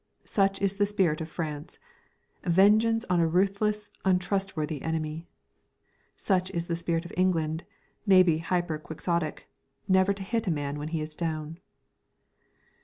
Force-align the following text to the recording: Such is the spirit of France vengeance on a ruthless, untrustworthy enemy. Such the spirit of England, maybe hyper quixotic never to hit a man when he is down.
Such 0.25 0.59
is 0.63 0.77
the 0.77 0.87
spirit 0.87 1.21
of 1.21 1.29
France 1.29 1.77
vengeance 2.43 3.05
on 3.07 3.19
a 3.19 3.27
ruthless, 3.27 3.91
untrustworthy 4.03 4.81
enemy. 4.81 5.27
Such 6.17 6.49
the 6.49 6.75
spirit 6.75 7.05
of 7.05 7.13
England, 7.15 7.65
maybe 8.07 8.39
hyper 8.39 8.79
quixotic 8.79 9.47
never 9.87 10.11
to 10.11 10.23
hit 10.23 10.47
a 10.47 10.49
man 10.51 10.79
when 10.79 10.87
he 10.87 11.01
is 11.01 11.13
down. 11.13 11.59